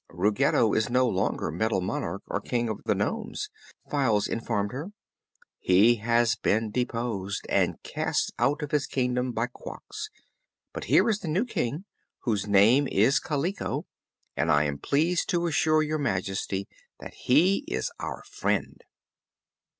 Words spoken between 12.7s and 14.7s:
is Kaliko, and I